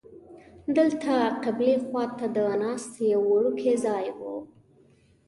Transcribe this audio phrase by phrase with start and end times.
[0.77, 1.13] دلته
[1.43, 4.19] قبلې خوا ته د ناستې یو وړوکی ځای و.